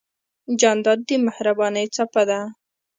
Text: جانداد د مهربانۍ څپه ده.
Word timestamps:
جانداد 0.59 0.99
د 1.07 1.09
مهربانۍ 1.25 1.85
څپه 1.95 2.21
ده. 2.29 2.39